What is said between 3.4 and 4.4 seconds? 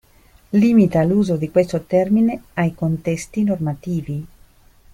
normativi.